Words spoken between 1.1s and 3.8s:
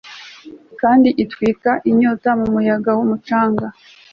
itwika inyota mumuyaga wumucanga